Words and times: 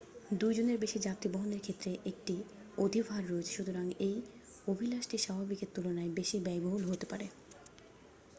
2 0.33 0.57
জনের 0.57 0.77
বেশি 0.79 0.97
যাত্রী 0.99 1.27
বহনের 1.29 1.61
ক্ষেত্রে 1.61 1.91
একটি 2.05 2.35
অধিভার 2.77 3.21
রয়েছে 3.25 3.51
সুতরাং 3.53 3.85
এই 3.99 4.15
অভিলাষটি 4.67 5.17
স্বাভাবিকের 5.17 5.69
তুলনায় 5.75 6.11
বেশি 6.19 6.37
ব্যয়বহুল 6.39 6.83
হতে 6.85 7.05
পারে 7.05 7.27